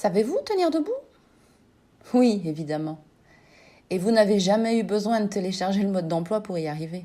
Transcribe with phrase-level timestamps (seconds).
[0.00, 0.92] Savez-vous tenir debout?
[2.14, 3.00] Oui, évidemment.
[3.90, 7.04] Et vous n'avez jamais eu besoin de télécharger le mode d'emploi pour y arriver.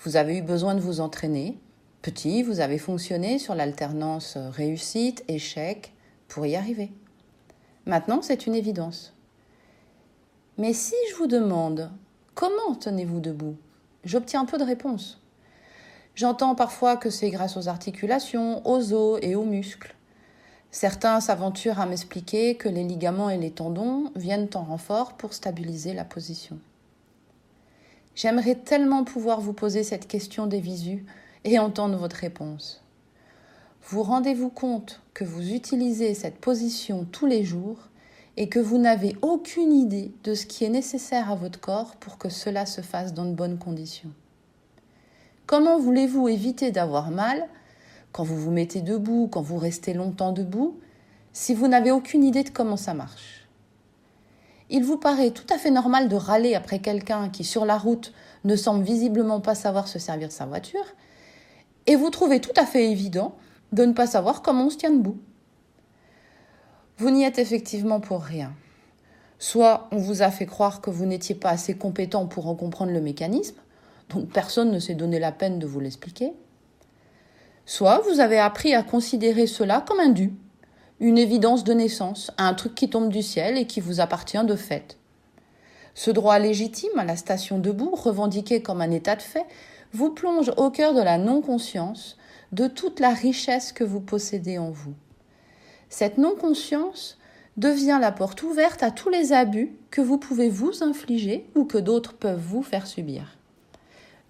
[0.00, 1.60] Vous avez eu besoin de vous entraîner.
[2.02, 5.92] Petit, vous avez fonctionné sur l'alternance réussite, échec
[6.26, 6.90] pour y arriver.
[7.84, 9.14] Maintenant, c'est une évidence.
[10.58, 11.92] Mais si je vous demande
[12.34, 13.54] comment tenez-vous debout,
[14.02, 15.22] j'obtiens un peu de réponse.
[16.16, 19.94] J'entends parfois que c'est grâce aux articulations, aux os et aux muscles.
[20.78, 25.94] Certains s'aventurent à m'expliquer que les ligaments et les tendons viennent en renfort pour stabiliser
[25.94, 26.58] la position.
[28.14, 31.06] J'aimerais tellement pouvoir vous poser cette question des visus
[31.44, 32.84] et entendre votre réponse.
[33.84, 37.78] Vous rendez-vous compte que vous utilisez cette position tous les jours
[38.36, 42.18] et que vous n'avez aucune idée de ce qui est nécessaire à votre corps pour
[42.18, 44.12] que cela se fasse dans de bonnes conditions.
[45.46, 47.48] Comment voulez-vous éviter d'avoir mal
[48.16, 50.80] quand vous vous mettez debout, quand vous restez longtemps debout,
[51.34, 53.46] si vous n'avez aucune idée de comment ça marche
[54.70, 58.14] Il vous paraît tout à fait normal de râler après quelqu'un qui, sur la route,
[58.44, 60.86] ne semble visiblement pas savoir se servir de sa voiture,
[61.86, 63.34] et vous trouvez tout à fait évident
[63.72, 65.18] de ne pas savoir comment on se tient debout.
[66.96, 68.54] Vous n'y êtes effectivement pour rien.
[69.38, 72.92] Soit on vous a fait croire que vous n'étiez pas assez compétent pour en comprendre
[72.92, 73.56] le mécanisme,
[74.08, 76.32] donc personne ne s'est donné la peine de vous l'expliquer.
[77.68, 80.32] Soit vous avez appris à considérer cela comme un dû,
[81.00, 84.54] une évidence de naissance, un truc qui tombe du ciel et qui vous appartient de
[84.54, 84.96] fait.
[85.94, 89.46] Ce droit légitime à la station debout, revendiqué comme un état de fait,
[89.92, 92.16] vous plonge au cœur de la non-conscience
[92.52, 94.94] de toute la richesse que vous possédez en vous.
[95.88, 97.18] Cette non-conscience
[97.56, 101.78] devient la porte ouverte à tous les abus que vous pouvez vous infliger ou que
[101.78, 103.36] d'autres peuvent vous faire subir.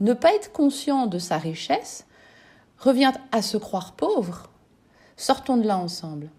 [0.01, 2.07] Ne pas être conscient de sa richesse
[2.79, 4.51] revient à se croire pauvre.
[5.17, 6.31] Sortons de là ensemble.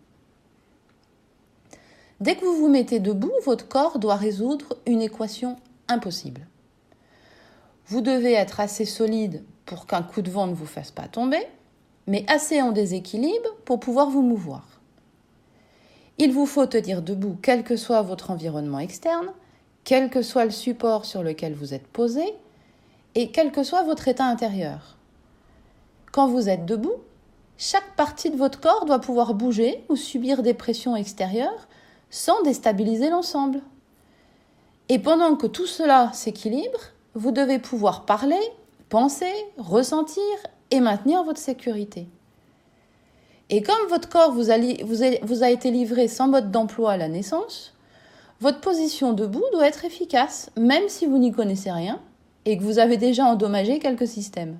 [2.19, 6.47] Dès que vous vous mettez debout, votre corps doit résoudre une équation impossible.
[7.87, 11.45] Vous devez être assez solide pour qu'un coup de vent ne vous fasse pas tomber,
[12.07, 14.65] mais assez en déséquilibre pour pouvoir vous mouvoir.
[16.17, 19.31] Il vous faut tenir debout quel que soit votre environnement externe,
[19.83, 22.23] quel que soit le support sur lequel vous êtes posé,
[23.13, 24.96] et quel que soit votre état intérieur.
[26.17, 26.95] Quand vous êtes debout,
[27.59, 31.67] chaque partie de votre corps doit pouvoir bouger ou subir des pressions extérieures
[32.09, 33.61] sans déstabiliser l'ensemble.
[34.89, 36.79] Et pendant que tout cela s'équilibre,
[37.13, 38.39] vous devez pouvoir parler,
[38.89, 40.23] penser, ressentir
[40.71, 42.07] et maintenir votre sécurité.
[43.51, 47.75] Et comme votre corps vous a, été livré sans mode d'emploi à la naissance,
[48.39, 52.01] votre position debout doit être efficace, même si vous n'y connaissez rien
[52.45, 54.57] et que vous avez déjà endommagé quelques systèmes.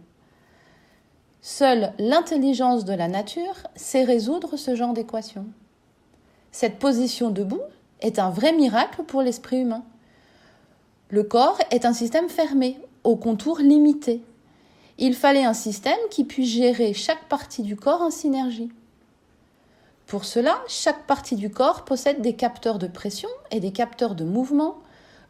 [1.42, 5.46] Seule l'intelligence de la nature sait résoudre ce genre d'équation.
[6.52, 7.62] Cette position debout
[8.02, 9.84] est un vrai miracle pour l'esprit humain.
[11.10, 14.22] Le corps est un système fermé, aux contours limités.
[14.98, 18.72] Il fallait un système qui puisse gérer chaque partie du corps en synergie.
[20.08, 24.24] Pour cela, chaque partie du corps possède des capteurs de pression et des capteurs de
[24.24, 24.78] mouvement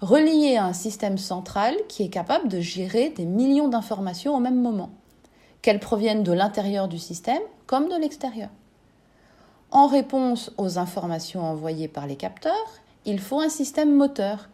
[0.01, 4.61] reliés à un système central qui est capable de gérer des millions d'informations au même
[4.61, 4.91] moment,
[5.67, 8.47] qu'elles proviennent de l'intérieur du système comme de l'extérieur.
[9.69, 12.53] En réponse aux informations envoyées par les capteurs,
[13.03, 14.47] il faut un système moteur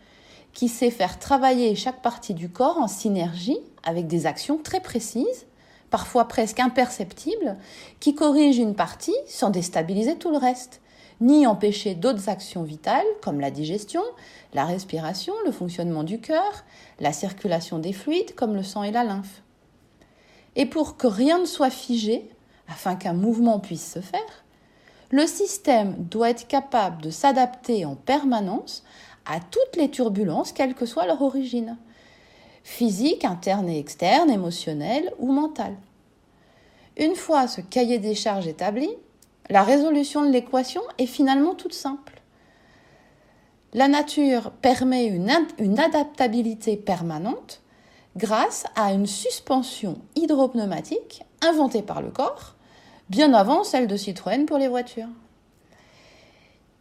[0.54, 5.46] qui sait faire travailler chaque partie du corps en synergie avec des actions très précises,
[5.92, 7.58] parfois presque imperceptibles,
[8.00, 10.82] qui corrigent une partie sans déstabiliser tout le reste,
[11.22, 14.02] ni empêcher d'autres actions vitales comme la digestion,
[14.56, 16.64] la respiration, le fonctionnement du cœur,
[17.00, 19.44] la circulation des fluides comme le sang et la lymphe.
[20.56, 22.30] Et pour que rien ne soit figé,
[22.68, 24.44] afin qu'un mouvement puisse se faire,
[25.12, 28.84] le système doit être capable de s'adapter en permanence
[29.26, 31.78] à toutes les turbulences, quelle que soit leur origine,
[32.64, 35.76] physique, interne et externe, émotionnelle ou mentale.
[36.98, 38.90] Une fois ce cahier des charges établi,
[39.50, 42.22] la résolution de l'équation est finalement toute simple.
[43.74, 47.63] La nature permet une, une, adaptabilité permanente
[48.16, 52.56] grâce à une suspension hydropneumatique inventée par le corps,
[53.10, 55.10] bien avant celle de Citroën pour les voitures.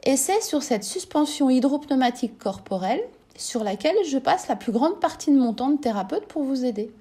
[0.04, 3.02] Et c'est sur cette suspension hydropneumatique corporelle
[3.36, 6.64] sur laquelle je passe la plus grande partie de mon temps de thérapeute pour vous
[6.64, 6.92] aider.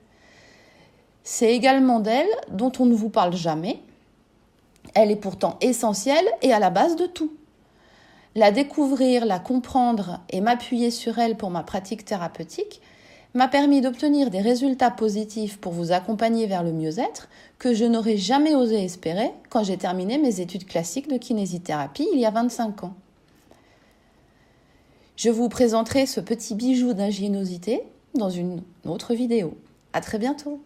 [1.23, 3.79] C'est également d'elle dont on ne vous parle jamais.
[4.95, 7.31] Elle est pourtant essentielle et à la base de tout.
[8.35, 12.81] La découvrir, la comprendre et m'appuyer sur elle pour ma pratique thérapeutique
[13.33, 17.29] m'a permis d'obtenir des résultats positifs pour vous accompagner vers le mieux-être
[17.59, 22.19] que je n'aurais jamais osé espérer quand j'ai terminé mes études classiques de kinésithérapie il
[22.19, 22.95] y a 25 ans.
[25.15, 27.83] Je vous présenterai ce petit bijou d'ingéniosité
[28.15, 29.55] dans une autre vidéo.
[29.93, 30.61] À très bientôt!